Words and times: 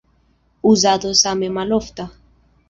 Uzado 0.71 1.11
same 1.19 1.49
malofta. 1.59 2.09